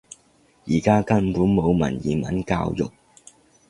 [0.65, 2.89] 而家根本冇文言文教育